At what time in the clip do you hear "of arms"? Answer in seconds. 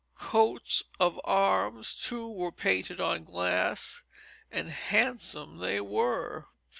0.99-1.93